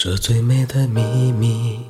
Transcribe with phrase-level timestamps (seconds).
[0.00, 1.80] 这最美的秘密，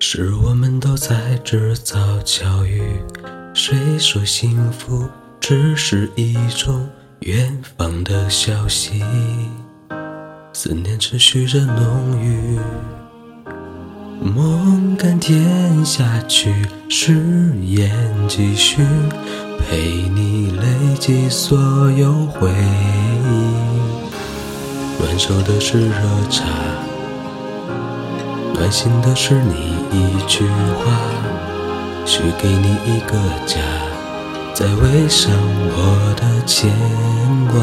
[0.00, 2.82] 是我们都在制造巧遇。
[3.52, 5.06] 谁说幸福
[5.38, 6.88] 只是一种
[7.20, 9.04] 远方的消息？
[10.54, 12.58] 思念持续着浓郁，
[14.18, 17.12] 梦甘甜下去，誓
[17.60, 17.92] 言
[18.26, 18.78] 继续，
[19.58, 23.47] 陪你累积所有回忆。
[25.18, 25.94] 暖手的是热
[26.30, 26.44] 茶，
[28.54, 30.92] 暖心的是你一句话，
[32.06, 33.56] 许给你一个家，
[34.54, 35.32] 在微上
[35.72, 36.70] 我的牵
[37.48, 37.58] 挂。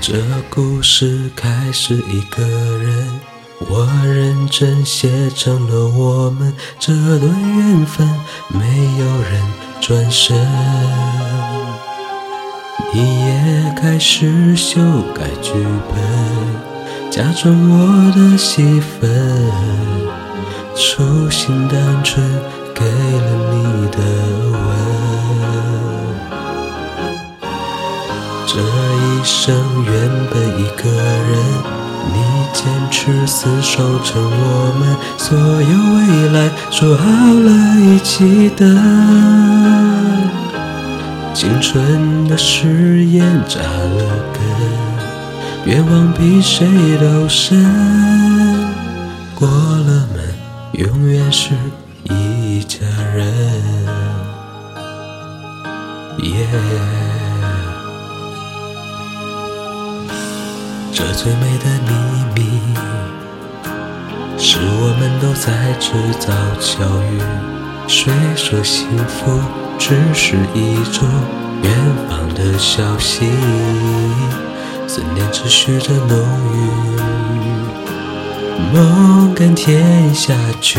[0.00, 2.46] 这故事开始一个
[2.78, 3.20] 人，
[3.68, 8.08] 我认真写成了我们这段缘分，
[8.50, 9.42] 没有人
[9.80, 10.38] 转身。
[12.92, 14.80] 你也开始修
[15.14, 15.52] 改剧
[15.88, 15.94] 本，
[17.10, 19.08] 假装我的戏份，
[20.74, 22.26] 初心单纯
[22.74, 23.98] 给了你的
[24.52, 24.60] 吻。
[28.46, 29.90] 这一生原
[30.30, 31.30] 本一个人，
[32.12, 32.16] 你
[32.52, 34.82] 坚持厮守成我们
[35.16, 35.98] 所有未
[36.32, 37.48] 来，说好了
[37.80, 38.66] 一起等。
[41.32, 43.98] 青春的誓言扎了
[44.34, 44.42] 根，
[45.64, 46.66] 愿望比谁
[46.98, 47.64] 都深。
[49.34, 50.34] 过了门，
[50.72, 51.54] 永远是
[52.04, 52.78] 一家
[53.14, 53.26] 人。
[56.22, 56.46] 耶
[60.92, 61.90] 这最美的秘
[62.34, 62.38] 密，
[64.36, 67.59] 是我们都在制造巧遇。
[67.92, 69.32] 谁说幸福？
[69.76, 71.08] 只是一种
[71.60, 71.72] 远
[72.08, 73.28] 方的消息，
[74.86, 76.16] 思念持续着浓
[76.54, 77.00] 郁，
[78.72, 80.78] 梦甘甜下去，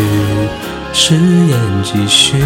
[0.93, 2.37] 誓言继续，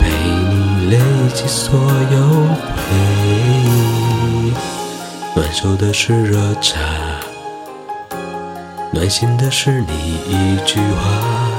[0.00, 0.08] 陪
[0.48, 0.98] 你累
[1.34, 2.18] 积所有
[2.74, 2.96] 回
[3.28, 4.54] 忆。
[5.36, 6.80] 暖手的是热茶，
[8.90, 11.51] 暖心的是你一句话，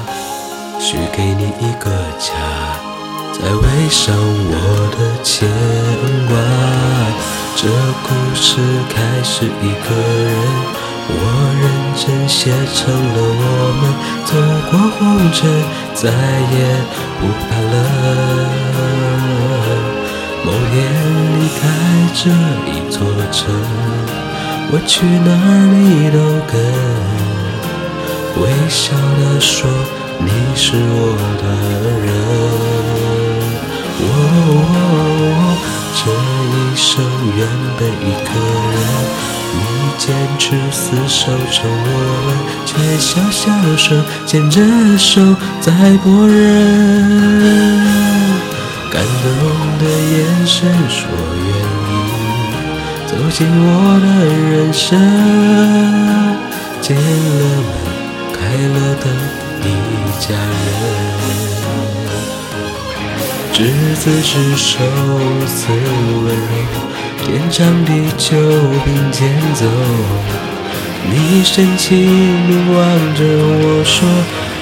[0.84, 1.90] 许给你一个
[2.20, 2.36] 家。
[3.32, 4.54] 再围上我
[4.92, 5.48] 的牵
[6.28, 6.36] 挂，
[7.56, 7.62] 这
[8.04, 9.88] 故事开始一个
[10.28, 10.36] 人，
[11.08, 11.12] 我
[11.62, 11.64] 认
[11.96, 13.42] 真写成了我
[13.80, 13.82] 们
[14.26, 14.36] 走
[14.70, 15.00] 过红
[15.32, 15.40] 尘，
[15.96, 16.04] 再
[16.52, 16.56] 也
[17.18, 17.74] 不怕冷。
[20.44, 20.76] 某天
[21.40, 21.64] 离开
[22.14, 22.22] 这
[22.70, 23.00] 一座
[23.32, 23.40] 城，
[24.70, 26.18] 我去哪儿你都
[26.52, 26.54] 跟，
[28.44, 29.56] 微笑的说
[30.26, 31.44] 你是我的
[32.06, 32.08] 人。
[34.00, 34.08] 哦，
[35.96, 36.02] 这
[36.50, 36.86] 一生
[37.38, 37.40] 原
[37.78, 38.32] 本一个
[38.74, 38.76] 人，
[39.54, 39.60] 你
[39.98, 40.04] 坚
[40.38, 41.88] 持厮守成我
[42.26, 42.28] 们，
[42.66, 43.42] 却笑笑
[43.78, 43.86] 说
[44.26, 44.58] 牵着
[44.98, 45.12] 手
[45.62, 45.72] 在
[46.04, 46.34] 默认。
[48.92, 49.26] 感动
[49.80, 50.56] 的眼神
[50.90, 51.00] 说
[51.46, 51.48] 愿
[51.90, 51.92] 意
[53.08, 53.66] 走进我
[54.00, 54.90] 的人生，
[56.82, 57.02] 进了
[57.64, 57.72] 门，
[58.34, 59.06] 开了灯，
[59.70, 59.72] 一
[60.20, 60.72] 家人。
[63.54, 63.58] 执
[63.96, 66.74] 子之手，如此温柔，
[67.24, 68.36] 天长地久
[68.84, 69.22] 并肩
[69.54, 69.66] 走。
[71.06, 71.92] 你深情
[72.50, 72.82] 凝望
[73.16, 73.96] 着我说，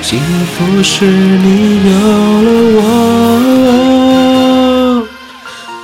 [0.01, 1.47] 幸福是你
[1.87, 1.91] 有
[2.41, 2.81] 了我。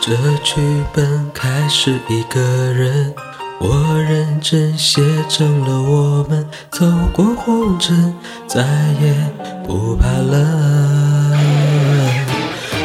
[0.02, 0.12] 这
[0.44, 0.50] 剧
[0.94, 2.40] 本开始一个
[2.74, 3.14] 人，
[3.60, 8.14] 我认真写成了我们走过红尘，
[8.48, 8.62] 再
[9.02, 9.16] 也
[9.66, 10.36] 不怕冷。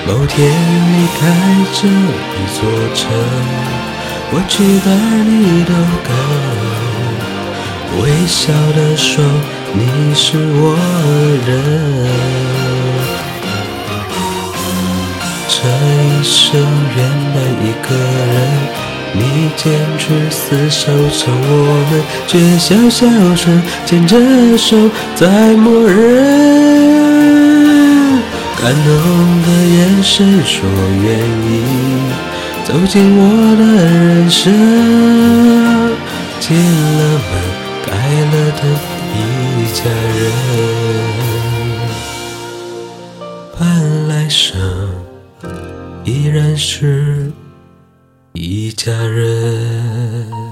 [0.06, 1.20] 某天离开
[1.74, 1.90] 这一
[2.56, 2.64] 座
[2.94, 3.00] 城，
[4.32, 4.90] 我去哪
[5.22, 5.72] 你都
[6.08, 6.10] 跟，
[8.02, 9.22] 微笑的说
[9.74, 9.80] 你
[10.14, 10.74] 是我
[11.46, 11.50] 人。
[15.48, 16.58] 这一生
[16.96, 16.98] 原
[17.34, 17.86] 本一个
[18.32, 18.34] 人，
[19.14, 21.54] 你坚持厮守成我
[21.90, 21.92] 们，
[22.26, 23.06] 却笑笑
[23.36, 23.52] 说
[23.84, 24.16] 牵着
[24.56, 24.76] 手
[25.14, 25.92] 在默认。
[28.56, 28.86] 感动
[29.42, 30.64] 的眼神说
[31.02, 31.50] 愿意
[32.64, 33.20] 走进我
[33.56, 34.40] 的人生，
[36.38, 37.32] 进了门，
[37.84, 37.90] 开
[38.30, 38.62] 了灯，
[39.14, 39.16] 一
[39.74, 39.80] 家
[40.16, 40.20] 人，
[43.58, 43.60] 盼
[44.08, 44.40] 来生
[46.04, 47.30] 依然是
[48.34, 50.51] 一家人。